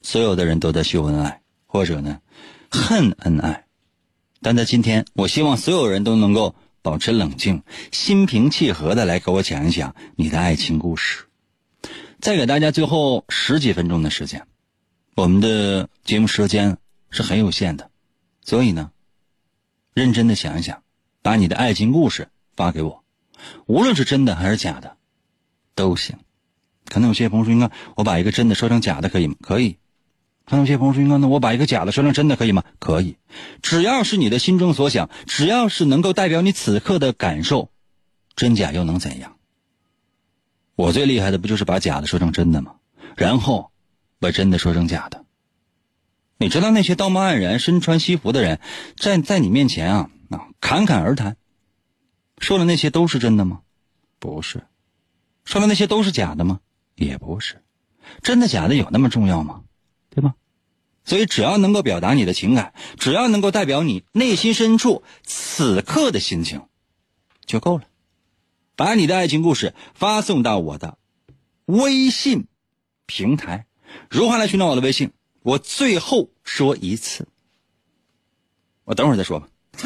[0.00, 2.20] 所有的人都在秀恩爱，或者呢
[2.70, 3.66] 恨恩爱，
[4.40, 11.26] 但在今天，我希望所有人都能够保持冷静，心平气和的来给我讲一讲你的爱情故事。
[12.20, 14.46] 再给大家最后十几分钟的时间。
[15.14, 16.78] 我们的节目时间
[17.10, 17.90] 是很有限的，
[18.44, 18.92] 所以呢，
[19.94, 20.82] 认真的想一想，
[21.22, 23.02] 把你的爱情故事发给我，
[23.66, 24.96] 无论是真的还是假的，
[25.74, 26.18] 都行。
[26.86, 29.78] 可能有些朋友说：“应该我把一个真的说成假的可以吗？”可以。
[30.44, 33.16] 可能有些朋友说：“应该那我把一个假的说成真的可以吗？”可以。
[33.62, 37.70] 只要是你的心中所想，只要是能够代表你此刻的感受，
[38.36, 39.36] 真假又能怎样？
[40.76, 42.76] 我最厉害的不就是把假的说成真的吗？
[43.16, 43.70] 然后。
[44.20, 45.23] 把真的说成假的，
[46.44, 48.60] 你知道那些道貌岸然、身穿西服的人，
[48.98, 51.38] 在在你面前啊啊侃侃而谈，
[52.38, 53.62] 说的那些都是真的吗？
[54.18, 54.66] 不是，
[55.46, 56.60] 说的那些都是假的吗？
[56.96, 57.62] 也不是，
[58.20, 59.62] 真的假的有那么重要吗？
[60.10, 60.34] 对吧？
[61.06, 66.66] 所以只要能够表达你的情感，只要能够代表你内心深处此刻的心情，
[67.46, 67.84] 就够了。
[68.76, 70.98] 把你的爱情故事发送到我的
[71.64, 72.48] 微信
[73.06, 73.64] 平台。
[74.10, 75.12] 如何来寻找我的微信？
[75.44, 77.28] 我最后说一次，
[78.84, 79.46] 我等会儿再说吧。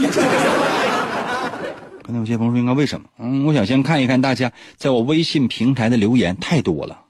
[2.05, 3.09] 刚才有些朋友说应该为什么？
[3.19, 7.07] 嗯，我想先看一看大家在我微信平台的留言太多了，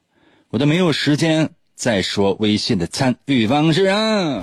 [0.48, 4.42] 我都没有时间再说微信的参与方式啊。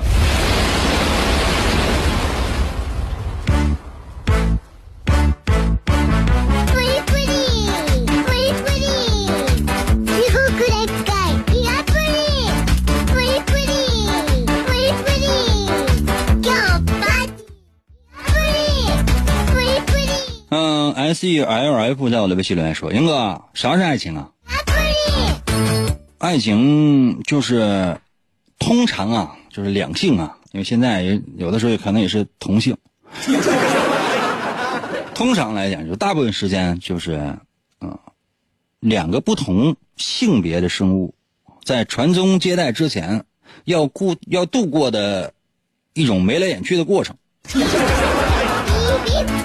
[21.06, 24.32] S E L F 在我的微信留言说：“英哥，啥是爱情啊？
[26.18, 28.00] 爱情就是
[28.58, 32.76] 通常啊，就是两性啊，因为现在有的时候可能也是同性。
[35.14, 37.38] 通常来讲，就大部分时间就是
[37.82, 38.00] 嗯，
[38.80, 41.14] 两个不同性别的生物
[41.64, 43.26] 在传宗接代之前
[43.64, 45.34] 要过要度过的
[45.94, 47.16] 一种眉来眼去的过程。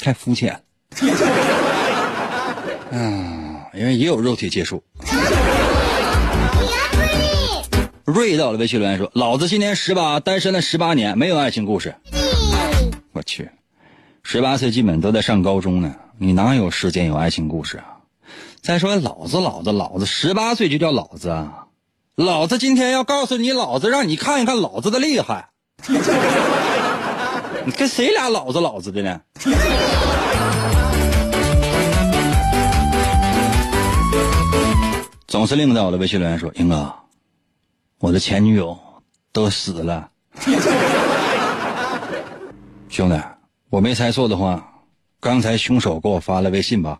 [0.00, 0.60] 太肤浅了。
[2.92, 4.82] 嗯，因为也有肉体接触。
[8.04, 11.94] 瑞到了微信留言说：“老子今年十八，单身了十八年，没有爱情故事。”
[13.12, 13.48] 我去，
[14.24, 18.02] 十八岁基本都在上高中呢，你哪有时间有爱情故事啊？
[18.60, 21.66] 再说老子老子老子十八岁就叫老子啊！
[22.16, 25.50] 老子今天要告诉你，老子让你看一看老子的厉害。
[27.70, 29.20] 跟谁俩老子老子的呢？
[35.26, 36.92] 总司令在我的微信留言说：“英哥，
[37.98, 38.76] 我的前女友
[39.32, 40.08] 都死了。
[42.88, 43.16] 兄弟，
[43.70, 44.60] 我没猜错的话，
[45.20, 46.98] 刚才凶手给我发了微信吧？”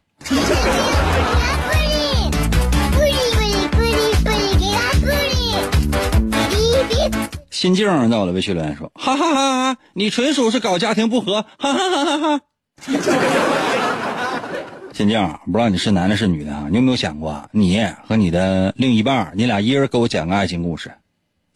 [7.51, 12.41] 心静在我的微信留言说：“哈哈哈哈，你纯属是搞家庭不和，哈哈哈哈哈。
[14.95, 16.67] ”心静，不知道你是男的是女的啊？
[16.71, 20.93] 你有没有想过，你和你的另一半，你俩一人给我讲个爱情故事，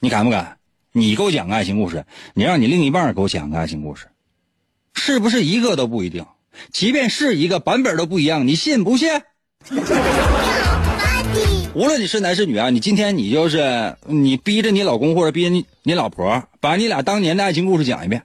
[0.00, 0.56] 你敢不敢？
[0.92, 2.04] 你给我讲个爱情故事，
[2.34, 4.06] 你让你另一半给我讲个爱情故事，
[4.94, 6.26] 是不是一个都不一定？
[6.72, 9.10] 即便是一个版本都不一样，你信不信？
[11.74, 18.22] 无论你是男是女啊，你今天你就是你逼着你老公或者逼着你你老婆，把你俩当年的爱情故事讲一遍，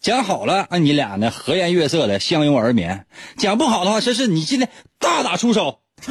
[0.00, 3.06] 讲好了啊，你俩呢和颜悦色的相拥而眠；
[3.38, 5.78] 讲不好的话，这是你今天大打出手。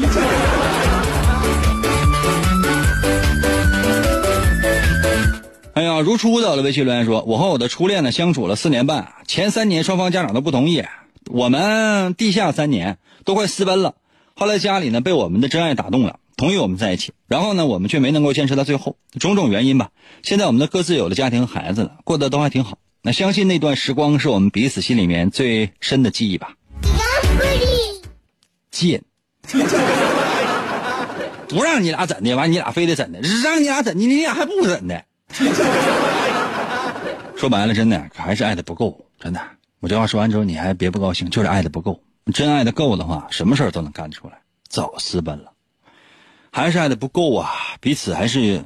[5.75, 10.83] 哎呀，如初的微信留言说，我和我的初恋呢相处了四年半，前三年双方家长都不同意，
[11.29, 13.93] 我们地下三年都快私奔了，
[14.35, 16.19] 后来家里呢被我们的真爱打动了。
[16.43, 19.91] 同意我们在一起，然后呢，我们却没能够坚持到最后，种种原因吧。
[20.23, 22.77] 现在我们的各自有了家庭、孩子了，过得都还挺好。
[23.01, 26.53] 那相信那段时光是我们彼此心里面最深的记忆吧。
[28.71, 29.01] 贱，
[31.47, 35.01] 不让你俩怎的，完你俩非得怎的，让你俩怎的，你俩还不怎的。
[37.37, 39.39] 说白了，真的还是爱的不够，真的。
[39.79, 42.01] 我这话说完之后，你还别不高兴，就是爱的不够。
[42.33, 44.33] 真爱的够的话，什么事儿都能干得出来。
[44.67, 45.52] 早私奔了。
[46.55, 48.63] 还是爱的不够啊，彼此还是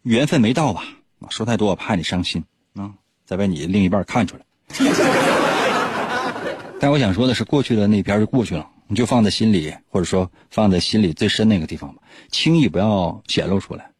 [0.00, 0.82] 缘分没到吧？
[1.28, 2.42] 说太多我怕你伤心
[2.74, 2.90] 啊，
[3.26, 4.42] 再被你另一半看出来。
[6.80, 13.90] 但我想说的是，过去的那边就过去了，你就放在心里，或者说放在心里最深那个地方吧，轻易不要显露出来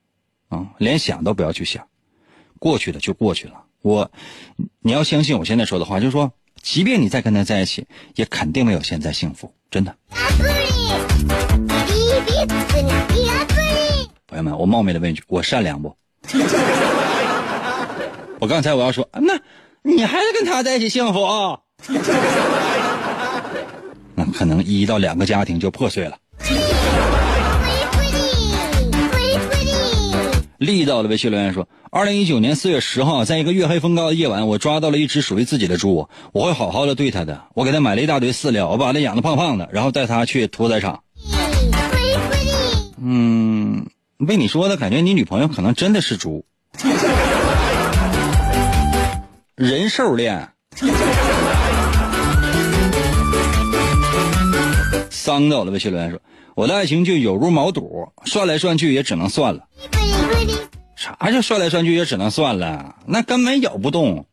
[0.49, 1.87] 啊，连想都不要去想，
[2.59, 3.63] 过去的就过去了。
[3.83, 4.11] 我，
[4.81, 9.95] 你要相信我现在说的话，就是说，即便你再跟他在一起，也肯定没有现在幸福，真的。
[14.27, 15.95] 朋友们，我冒昧的问一句，我善良不？
[18.41, 19.39] 我刚才我要说，那
[19.83, 21.59] 你还是跟他在一起幸福啊？
[24.17, 26.17] 那可能一到两个家庭就破碎了。
[30.59, 37.43] 力道的微信留言说：二零一九年四月十号，在一个月黑风高的夜晚，我抓到了一只属于自己的猪，我会好好的对它的。
[37.55, 41.03] 我给它买了一大堆饲料，我把它养的胖胖的，然后带它去屠宰场。
[43.05, 43.85] 嗯，
[44.29, 46.45] 被你说的感觉，你女朋友可能真的是猪，
[49.57, 50.49] 人兽恋。
[55.11, 56.21] 伤到了，微信留言说
[56.55, 59.65] ：“我的爱情就有如毛肚，涮来涮去也只能算了。”
[60.95, 62.95] 啥叫涮来涮去也只能算了？
[63.07, 64.27] 那根本咬不动。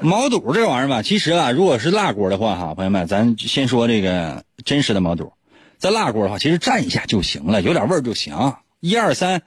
[0.00, 5.32] 毛肚这玩意儿吧，其实啊，如果是辣锅的话，哈，朋友们，咱先说这个真实的毛肚。
[5.78, 8.54] 在辣锅的话，其实蘸一下就行了，有点味儿就行。
[8.80, 9.42] 一二三，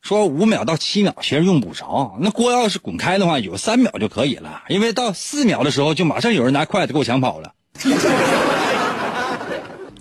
[0.00, 2.16] 说五秒到七秒，其实用不着。
[2.20, 4.62] 那锅要是滚开的话，有三秒就可以了。
[4.68, 7.54] 因为到四秒的时候，就马上有人拿筷子给我抢跑了。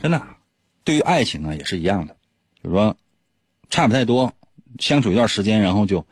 [0.02, 0.22] 真的，
[0.84, 2.16] 对于爱情啊也是一样的，
[2.64, 2.95] 就是说，
[3.70, 4.34] 差不太多，
[4.80, 6.06] 相处一段时间，然后就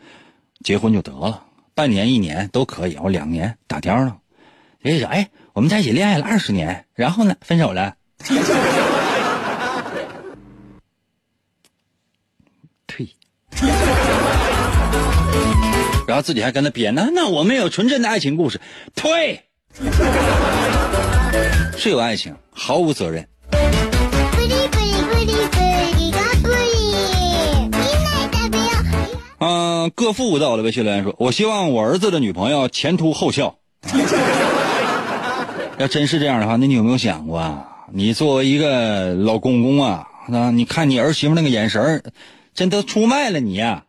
[0.63, 4.17] 结婚就得了，半年一年都可以，我两年打颠了。
[4.81, 7.95] 也说，哎，我们在一起恋爱了二十年，然后呢，分手了。
[16.07, 18.59] 然后自己还跟他编呢，那我们有纯真的爱情故事，
[18.95, 19.43] 退，
[21.77, 23.27] 是有爱情，毫无责任。
[29.41, 33.55] 嗯，各父到了微信留言说，我希望我儿子的女朋友前凸后翘。
[35.77, 37.65] 要真是这样的话，那你有没有想过啊？
[37.93, 42.03] 你作为一个老公公啊，那你看你儿媳妇那个眼神
[42.59, 43.85] 真都出卖了你呀！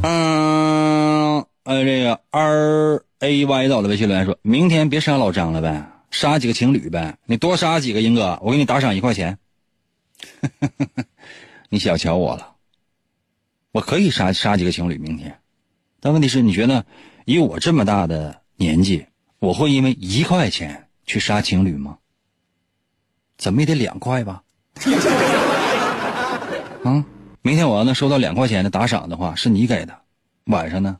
[0.00, 9.36] 嗯，呃，这个 R A Y 到了微信留言说，明天别杀老张了呗，杀几个情侣呗，你多杀几个，英哥，我给你打赏一块钱。
[11.68, 12.54] 你小瞧我了，
[13.72, 15.38] 我可以杀杀几个情侣明天，
[16.00, 16.86] 但问题是，你觉得
[17.26, 19.04] 以我这么大的年纪，
[19.38, 21.98] 我会因为一块钱去杀情侣吗？
[23.38, 24.42] 怎么也得两块吧？
[26.82, 27.04] 啊，
[27.40, 29.94] 明天我要能收到两块钱的打赏的话，是你给的，
[30.46, 30.96] 晚上呢，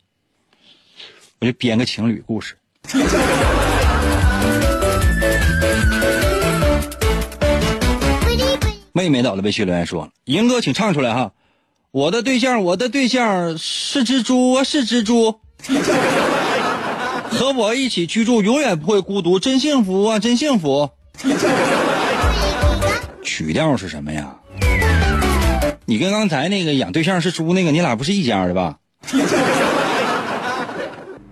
[1.40, 2.56] 我就编个情侣故事。
[8.92, 11.32] 妹妹到了，微信留言说了：“赢哥，请唱出来哈！
[11.90, 15.40] 我的对象，我的对象是蜘蛛啊，是蜘蛛，
[17.30, 20.90] 和我一起居住，永远不会孤独，真幸福啊，真幸福。”
[23.28, 24.34] 曲调是什么呀？
[25.84, 28.78] 你跟刚才那个养对象是猪那个，你俩不是一家的吧？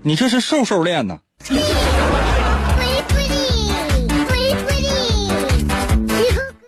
[0.02, 1.18] 你这是瘦瘦练呢。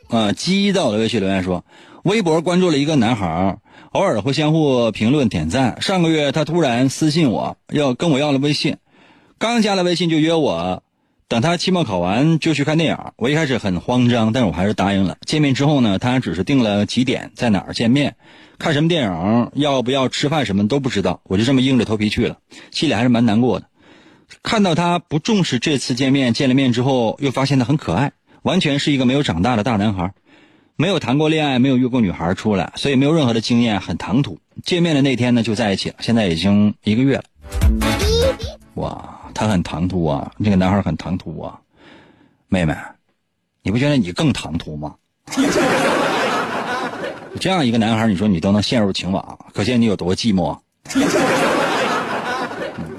[0.08, 1.62] 啊，鸡在我的微信留言说，
[2.04, 3.58] 微博关注了一个男孩，
[3.92, 5.82] 偶尔会相互评论点赞。
[5.82, 8.78] 上个月他突然私信我要跟我要了微信，
[9.38, 10.82] 刚加了微信就约我，
[11.28, 12.98] 等他期末考完就去看电影。
[13.16, 15.18] 我一开始很慌张，但是我还是答应了。
[15.26, 18.16] 见面之后呢，他只是定了几点在哪儿见面，
[18.58, 21.20] 看什么电影，要不要吃饭什么都不知道。
[21.24, 22.38] 我就这么硬着头皮去了，
[22.70, 23.66] 心里还是蛮难过的。
[24.42, 28.12] 看到他不重视这次见面，见了面之后又发现他很可爱。
[28.42, 30.14] 完全是一个没有长大的大男孩，
[30.76, 34.38] 没有谈过恋爱，没有约过女孩出来，所以没有任何的经验，很唐突。
[34.64, 37.24] 见面的那天呢，就在一起了，现在已经一个月了。
[38.74, 41.58] 哇，他很唐突啊，这个男孩很唐突啊。
[42.48, 42.74] 妹妹，
[43.62, 44.94] 你不觉得你更唐突吗？
[47.38, 50.58] 这样一个男孩，你说你都能陷入情网，可见你有多寂寞。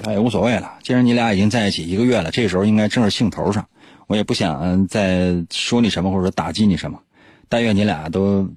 [0.02, 3.66] 他也无所谓了，既然你俩已经在一起一个月了，这时候应该正是兴头上。
[4.06, 6.98] 我也不想再说你什么，或者说打击你什么。
[7.48, 8.48] 但愿你俩都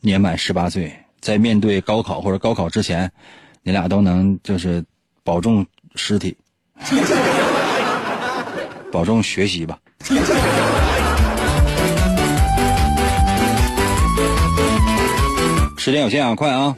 [0.00, 3.10] 年满十八岁，在面对高考或者高考之前，
[3.62, 4.84] 你俩都能就是
[5.24, 5.66] 保重
[5.96, 6.36] 尸体，
[8.92, 9.78] 保重学习吧。
[15.78, 16.74] 时间有限啊，快啊！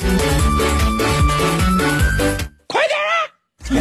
[2.66, 2.81] 快
[3.71, 3.81] 点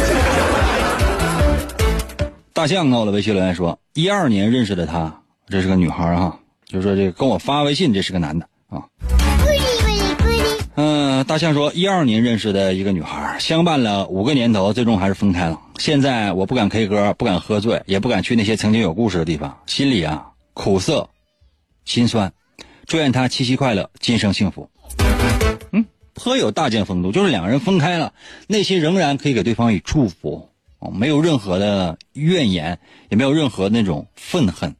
[2.54, 5.12] 大象到了，微信留言说：一二年认识的她，
[5.48, 8.82] 这是个女孩哈，就说这个跟我发微信，这是个男的啊。
[10.80, 15.60] 嗯，大象说一二年认识的一个女孩，相伴了五个年头，最终还是分开了。
[15.76, 21.10] 现在我不敢 K 歌，不敢喝醉，也不敢去那些曾经有故事的地方，心里啊苦涩、
[21.84, 22.32] 心酸。
[22.86, 24.70] 祝愿她七夕快乐，今生幸福。
[25.72, 28.12] 嗯，颇有大将风度，就是两个人分开了，
[28.46, 30.48] 内心仍然可以给对方以祝福。
[30.78, 34.76] 哦，没有任何的怨言，也没有任何那种愤恨。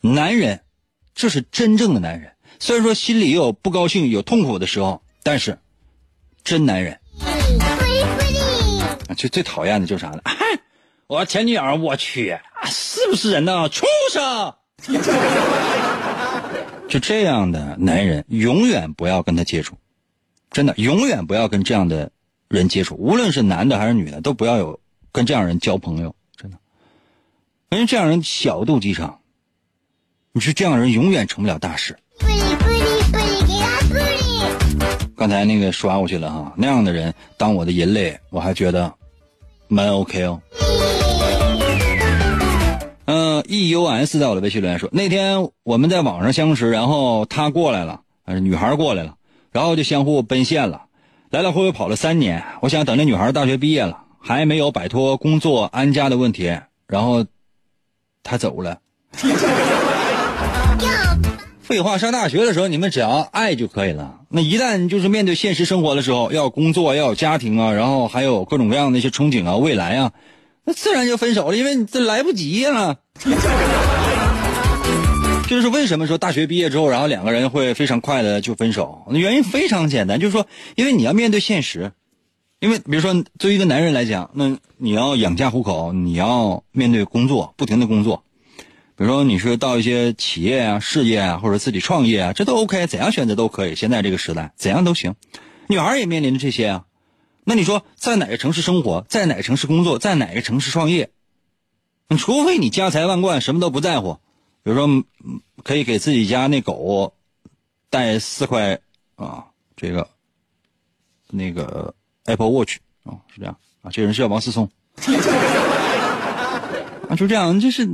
[0.00, 0.60] 男人，
[1.14, 2.30] 这是真正的男人。
[2.58, 5.58] 虽然说心里有不高兴、有痛苦的时候，但是
[6.44, 6.98] 真男人。
[9.16, 10.22] 就最讨厌的就是啥呢？
[11.06, 13.68] 我前女友，我去，是不是人呢？
[13.68, 14.54] 畜生！
[16.88, 19.76] 就这样的男人，永远不要跟他接触。
[20.50, 22.10] 真的，永远不要跟这样的
[22.48, 22.96] 人接触。
[22.96, 24.80] 无论是男的还是女的，都不要有。
[25.14, 26.56] 跟这样人交朋友，真的，
[27.68, 29.20] 因为这样人小肚鸡肠。
[30.32, 31.98] 你说这样人永远成不了大事。
[35.22, 38.92] 刚才那个刷过去了哈，那样的人当我的人类，我还觉得
[39.68, 40.42] 蛮 OK 哦。
[43.04, 48.00] 嗯，E U S 在我的微信留言说，那天我们在网上相识，然后他过来了，
[48.40, 49.14] 女孩过来了，
[49.52, 50.86] 然后就相互奔现了，
[51.30, 52.42] 来来回回跑了三年。
[52.60, 54.02] 我想等这女孩大学毕业了。
[54.18, 56.58] 还没有摆脱工作安家的问题，
[56.88, 57.24] 然后
[58.24, 58.80] 他走了。
[61.72, 64.20] 废话，上大学的时候你们只要爱就可以了。
[64.28, 70.12] 那一旦就是面对现实生活的时候，要工作，要有家庭啊，然后还有各种各样的一些憧憬啊，未来啊，
[70.66, 72.98] 那自然就分手了，因为你这来不及呀。
[75.48, 79.04] 就是为什么说大学毕业之后，然后两个人会非常快的就分手？
[79.08, 81.92] 那原因非常简单，就是说，因为你要面对现实。
[82.60, 88.24] 因为比如说，作为一个男人来讲，那你要养家糊口，你要面对工作，不停的工作。
[89.02, 93.74] 比如说，你是到一些企业啊、事业啊，或者自己创业啊，这都 OK，怎样选择都可以。
[93.74, 95.16] 现在这个时代，怎样都行。
[95.66, 96.84] 女孩也面临着这些啊。
[97.42, 101.10] 那你说，在哪个城市生活，在哪个城市工作，在哪个城市创业？
[102.16, 104.18] 除非你家财万贯，什么都不在乎，
[104.62, 105.02] 比如说
[105.64, 107.12] 可以给自己家那狗
[107.90, 108.78] 带四块
[109.16, 110.08] 啊，这个
[111.26, 111.92] 那个
[112.26, 114.70] Apple Watch 啊，是这样啊，这人是叫王思聪
[117.08, 117.88] 啊，就这样，就是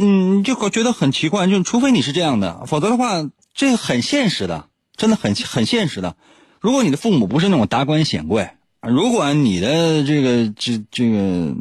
[0.00, 6.16] 嗯，就觉得很奇怪，就除非你是这样的，否则的话，这很现实的，真的很很现实的。
[6.60, 11.54] 如果你的父母不是那种达官显贵，如果你的这个这这个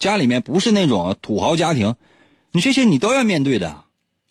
[0.00, 1.96] 家里面不是那种土豪家庭，
[2.52, 3.84] 你这些你都要面对的，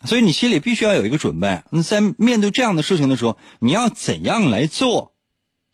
[0.04, 1.62] 所以你心里必须要有一个准备。
[1.70, 5.14] 那在面对这样的事情的时候，你要怎样来做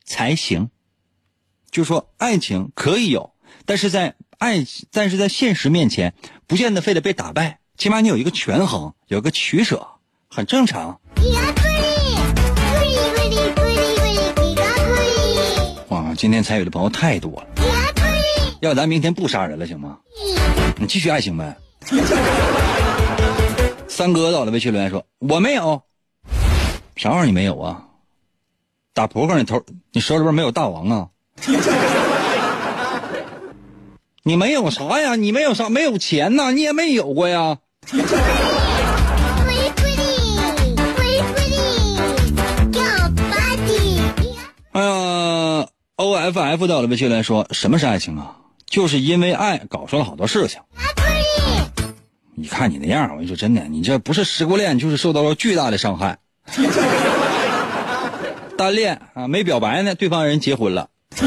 [0.05, 0.69] 才行？
[1.71, 3.33] 就说爱情可以有，
[3.65, 6.13] 但是在爱，但是在现实面前，
[6.47, 9.85] 不见得非得被打败，起码你有一个权衡，有一个取舍，
[10.29, 11.01] 很正常。
[15.89, 17.47] 哇，今天参与的朋友太多了，
[18.61, 19.99] 要咱明天不杀人了行吗？
[20.77, 21.57] 你继续爱情呗。
[23.89, 25.83] 三哥到了微信留言说：“我没有，
[26.95, 27.83] 啥玩意儿你没有啊？
[28.95, 29.61] 打扑克你头，
[29.91, 31.09] 你手里边没有大王啊？
[34.23, 35.17] 你没有啥呀？
[35.17, 35.69] 你没有啥？
[35.69, 36.53] 没有钱呐？
[36.53, 37.59] 你也没有过呀？
[44.73, 45.67] 哎呀
[45.97, 48.37] ，O F F 到了微信来说：什么是爱情啊？
[48.67, 50.61] 就是因为爱搞出了好多事情。
[52.35, 56.19] 你看你那样，我跟你说真的，你这不是失过恋，就是受到了巨大的伤害。
[58.57, 60.89] 单恋啊，没表白呢，对方人结婚了。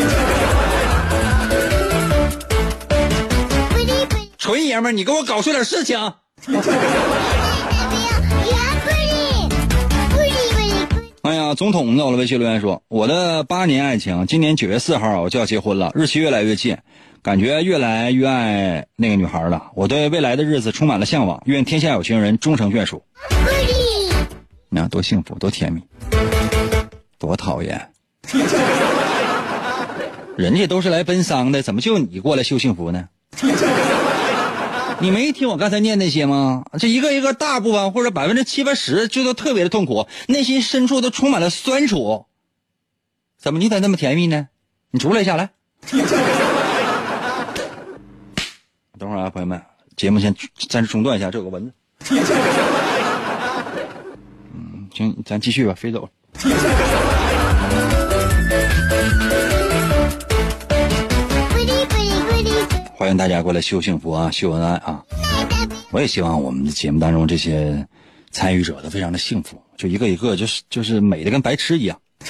[4.37, 6.13] 纯爷们儿，你给我搞出点事情。
[11.21, 16.77] 哎呀，总统到了微信留言说：“我的八年爱情，今年九月四号我就要结婚了，日期越来越近，
[17.23, 19.71] 感觉越来越爱那个女孩了。
[19.73, 23.01] 我对未来的日子充满了向往，愿天下有情人终成眷属。
[24.69, 25.81] 你看多幸福，多甜蜜，
[27.17, 27.89] 多讨厌！
[30.37, 33.09] 人家都是来奔丧的，怎么就你过来秀幸福呢？
[35.05, 36.65] 你没听我刚才念那些吗？
[36.79, 42.25] 这一个一个大部分或者百分之七八十，就都特别的痛苦，内心深处都充满了酸楚。
[43.37, 44.47] 怎么你咋那么甜蜜呢？
[44.89, 45.51] 你出来一下来。
[48.97, 49.61] 等会儿啊，朋友们，
[49.95, 50.35] 节目先
[50.69, 51.73] 暂时中断一下，这有个蚊子。
[54.55, 56.09] 嗯，行，咱继续吧，飞走了。
[63.05, 65.03] 欢迎大家过来秀幸福啊，秀恩爱啊！
[65.91, 67.85] 我也希望我们的节目当中这些
[68.31, 71.99] 参与者都非常的幸福，就一个一个就是就是美的跟白痴一样。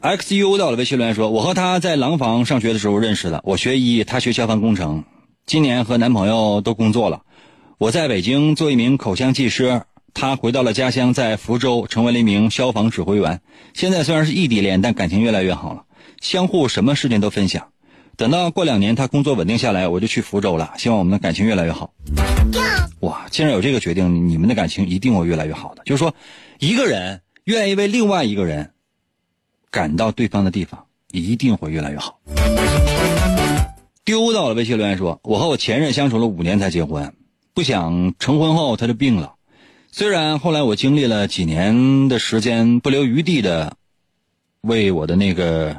[0.00, 5.04] XU 到了微信留言说：“我和他在廊坊上学的时候认识的，我学医，他学消防工程，
[5.44, 7.20] 今年和男朋友都工作了。
[7.76, 9.82] 我在北京做一名口腔技师，
[10.14, 13.42] 他回到了家乡，在福州成为了一名消防指挥员。
[13.74, 15.82] 现在虽然是异地恋，但感情越来越好了，
[16.22, 17.68] 相互什么事情都分享。
[18.16, 20.74] 等到过两年他工作稳定下来，我就去福州了。
[20.76, 21.92] 希望我们的感情越来越好。
[23.00, 25.82] 哇，既然有这个决定，你们的感情一定会越来越好的。
[25.84, 26.14] 就是说，
[26.58, 28.70] 一个人愿意为另外一个人
[29.70, 32.20] 赶到对方的地方，一定会越来越好。
[34.04, 37.14] 丢到了微信留言说：“我和我前任相处了五年才结婚，
[37.52, 39.34] 不想成婚后他就病了。
[39.90, 43.76] 虽然后来我经历了几年的时间，不留余地的
[44.60, 45.76] 为我的那个。”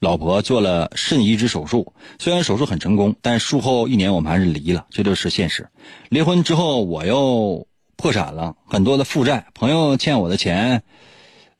[0.00, 5.68] 老婆做了肾移植手术，虽然手术很成功，但术后一年我们还是离了，这就是现实。
[6.08, 10.82] 离婚之后我又破产了，很多的负债，朋友欠我的钱，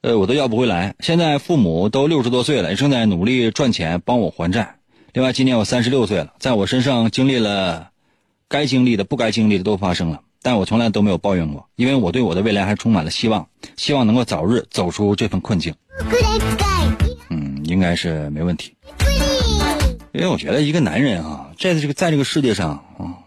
[0.01, 0.95] 呃，我都要不回来。
[1.01, 4.76] 现在父母都六十多岁了，也正在努力赚钱帮我还债。
[5.12, 7.91] 另外，今年我三十六岁了，在我身上经历了
[8.49, 15.74] 该经历的、不该经历的都发生了，但我从来都没有抱怨过，因为我对我的未来还充满了希望，希望能够早日走出这份困境。
[17.71, 18.75] 嗯，应该是没问题，
[20.12, 23.23] 因为我觉得一个男人啊，在这个在这个世界上啊，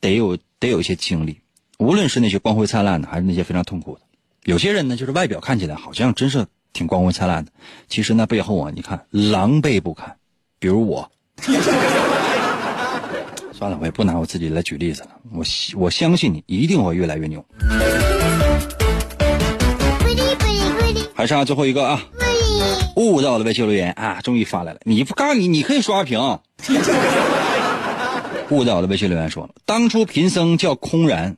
[0.00, 1.40] 得有得有一些经历，
[1.78, 4.02] 无论是那些光辉灿烂的，还是那些非常痛苦的。
[4.44, 7.50] 有些人呢，就是外表看起来好像真是挺光辉灿烂的，
[7.88, 10.16] 其实那背后啊，你看狼狈不堪。
[10.60, 11.10] 比如我，
[13.52, 15.08] 算了，我也不拿我自己来举例子了。
[15.32, 15.44] 我
[15.76, 17.44] 我相信你一定会越来越牛。
[21.14, 22.00] 还差最后一个啊。
[22.96, 24.80] 悟到的微信留言啊，终于发来了。
[24.84, 26.38] 你不告诉你，你可以刷屏。
[28.50, 31.36] 悟到的微信留言说：“当初贫僧叫空然，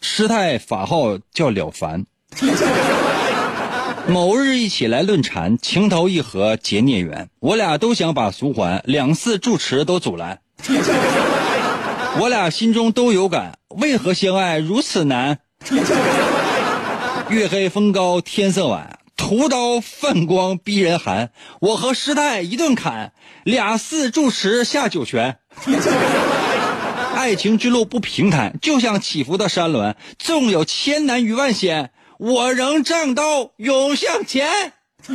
[0.00, 2.06] 师太法号叫了凡。
[4.08, 7.28] 某日一起来论禅，情投意合结孽缘。
[7.40, 10.40] 我俩都想把俗还，两次住持都阻拦。
[12.20, 15.40] 我俩心中都有感，为何相爱如此难？
[17.28, 21.32] 月黑风高天色晚，屠刀泛光逼人寒。
[21.60, 23.12] 我和师太一顿砍，
[23.44, 25.40] 俩四住持下九泉。
[27.14, 34.72] 爱情之路不平坦，就像起伏的山峦，纵有千难与万险，我仍仗刀勇向前。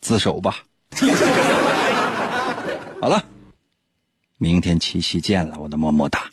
[0.00, 0.58] 自首吧。
[3.00, 3.24] 好了，
[4.36, 6.30] 明天七夕见了，我的么么哒。